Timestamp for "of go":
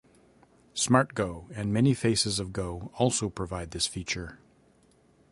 2.39-2.89